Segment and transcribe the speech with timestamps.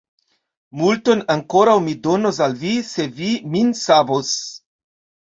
[0.79, 4.33] Multon ankoraŭ mi donos al vi, se vi min savos!